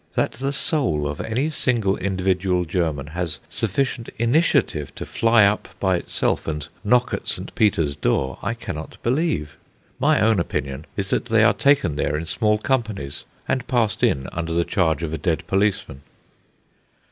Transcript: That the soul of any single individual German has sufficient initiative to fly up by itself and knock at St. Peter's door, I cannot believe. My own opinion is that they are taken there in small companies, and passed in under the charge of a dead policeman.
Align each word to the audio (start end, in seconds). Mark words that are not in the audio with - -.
That 0.15 0.31
the 0.31 0.51
soul 0.51 1.07
of 1.07 1.21
any 1.21 1.51
single 1.51 1.95
individual 1.95 2.65
German 2.65 3.05
has 3.05 3.37
sufficient 3.51 4.09
initiative 4.17 4.95
to 4.95 5.05
fly 5.05 5.45
up 5.45 5.67
by 5.79 5.95
itself 5.97 6.47
and 6.47 6.67
knock 6.83 7.13
at 7.13 7.27
St. 7.27 7.53
Peter's 7.53 7.95
door, 7.95 8.39
I 8.41 8.55
cannot 8.55 8.97
believe. 9.03 9.57
My 9.99 10.19
own 10.19 10.39
opinion 10.39 10.85
is 10.97 11.11
that 11.11 11.25
they 11.25 11.43
are 11.43 11.53
taken 11.53 11.97
there 11.97 12.17
in 12.17 12.25
small 12.25 12.57
companies, 12.57 13.25
and 13.47 13.67
passed 13.67 14.01
in 14.01 14.27
under 14.31 14.53
the 14.53 14.65
charge 14.65 15.03
of 15.03 15.13
a 15.13 15.19
dead 15.19 15.45
policeman. 15.45 16.01